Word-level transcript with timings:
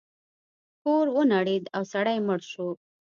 کور 0.81 1.05
ونړید 1.15 1.63
او 1.75 1.83
سړی 1.93 2.17
مړ 2.27 2.39
شو. 2.51 2.67